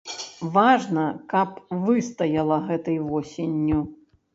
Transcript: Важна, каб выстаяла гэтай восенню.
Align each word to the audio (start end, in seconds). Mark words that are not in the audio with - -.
Важна, 0.55 1.03
каб 1.35 1.49
выстаяла 1.85 2.61
гэтай 2.67 3.03
восенню. 3.15 3.89